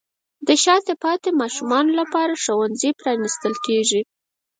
د 0.47 0.49
شاته 0.63 0.93
پاتې 1.03 1.29
ماشومانو 1.41 1.91
لپاره 1.99 2.39
ښوونځي 2.43 2.89
پرانیستل 3.01 3.53
کیږي. 3.65 4.01